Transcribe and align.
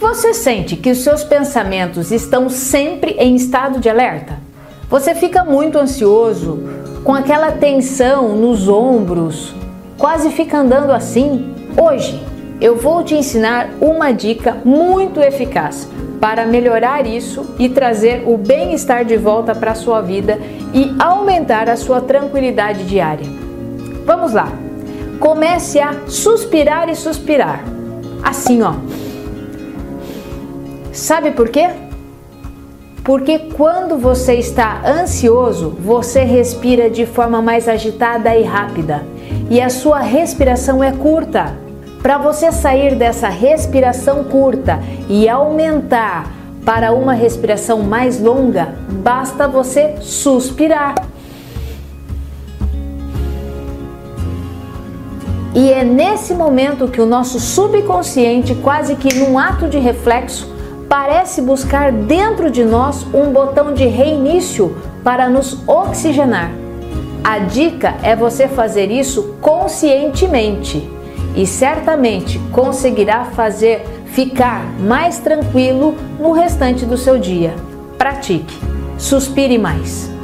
Você 0.00 0.32
sente 0.32 0.76
que 0.76 0.92
os 0.92 0.98
seus 0.98 1.24
pensamentos 1.24 2.12
estão 2.12 2.48
sempre 2.48 3.16
em 3.18 3.34
estado 3.34 3.80
de 3.80 3.88
alerta? 3.88 4.38
Você 4.88 5.12
fica 5.12 5.42
muito 5.42 5.76
ansioso, 5.76 6.60
com 7.02 7.12
aquela 7.12 7.50
tensão 7.50 8.36
nos 8.36 8.68
ombros, 8.68 9.52
quase 9.98 10.30
fica 10.30 10.58
andando 10.58 10.92
assim? 10.92 11.52
Hoje 11.76 12.22
eu 12.60 12.76
vou 12.76 13.02
te 13.02 13.16
ensinar 13.16 13.70
uma 13.80 14.12
dica 14.12 14.58
muito 14.64 15.20
eficaz 15.20 15.88
para 16.20 16.46
melhorar 16.46 17.04
isso 17.04 17.56
e 17.58 17.68
trazer 17.68 18.22
o 18.24 18.36
bem-estar 18.36 19.04
de 19.04 19.16
volta 19.16 19.52
para 19.52 19.72
a 19.72 19.76
sua 19.76 20.00
vida 20.00 20.38
e 20.72 20.94
aumentar 21.00 21.68
a 21.68 21.76
sua 21.76 22.00
tranquilidade 22.00 22.84
diária. 22.84 23.26
Vamos 24.06 24.32
lá! 24.32 24.52
Comece 25.18 25.80
a 25.80 25.92
suspirar 26.06 26.88
e 26.88 26.94
suspirar. 26.94 27.64
Assim, 28.22 28.62
ó. 28.62 28.74
Sabe 30.98 31.30
por 31.30 31.48
quê? 31.48 31.70
Porque 33.04 33.38
quando 33.38 33.96
você 33.96 34.34
está 34.34 34.82
ansioso, 34.84 35.70
você 35.80 36.24
respira 36.24 36.90
de 36.90 37.06
forma 37.06 37.40
mais 37.40 37.68
agitada 37.68 38.36
e 38.36 38.42
rápida, 38.42 39.06
e 39.48 39.60
a 39.60 39.70
sua 39.70 40.00
respiração 40.00 40.82
é 40.82 40.90
curta. 40.90 41.56
Para 42.02 42.18
você 42.18 42.50
sair 42.50 42.96
dessa 42.96 43.28
respiração 43.28 44.24
curta 44.24 44.80
e 45.08 45.28
aumentar 45.28 46.32
para 46.64 46.92
uma 46.92 47.12
respiração 47.12 47.78
mais 47.78 48.20
longa, 48.20 48.74
basta 48.90 49.46
você 49.46 49.94
suspirar. 50.00 50.96
E 55.54 55.72
é 55.72 55.84
nesse 55.84 56.34
momento 56.34 56.88
que 56.88 57.00
o 57.00 57.06
nosso 57.06 57.38
subconsciente, 57.38 58.56
quase 58.56 58.96
que 58.96 59.14
num 59.14 59.38
ato 59.38 59.68
de 59.68 59.78
reflexo, 59.78 60.57
parece 60.88 61.42
buscar 61.42 61.92
dentro 61.92 62.50
de 62.50 62.64
nós 62.64 63.06
um 63.12 63.30
botão 63.30 63.74
de 63.74 63.86
reinício 63.86 64.76
para 65.04 65.28
nos 65.28 65.58
oxigenar. 65.68 66.50
A 67.22 67.40
dica 67.40 67.96
é 68.02 68.16
você 68.16 68.48
fazer 68.48 68.90
isso 68.90 69.34
conscientemente 69.40 70.88
e 71.36 71.46
certamente 71.46 72.38
conseguirá 72.52 73.24
fazer 73.26 73.84
ficar 74.06 74.64
mais 74.80 75.18
tranquilo 75.18 75.94
no 76.18 76.32
restante 76.32 76.86
do 76.86 76.96
seu 76.96 77.18
dia. 77.18 77.54
Pratique, 77.98 78.58
suspire 78.96 79.58
mais. 79.58 80.17